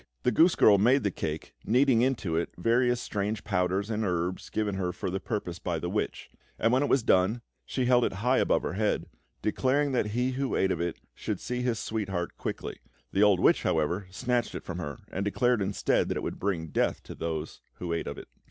[0.23, 4.73] The goose girl made the cake, kneading into it various strange powders and herbs given
[4.73, 8.13] her for the purpose by the witch; and when it was done, she held it
[8.13, 9.05] high above her head,
[9.43, 12.79] declaring that he who ate of it should see his sweetheart quickly.
[13.11, 16.69] The old witch, however, snatched it from her and declared instead that it would bring
[16.69, 18.27] death to those who ate of it.